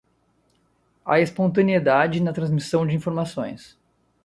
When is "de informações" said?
2.87-3.77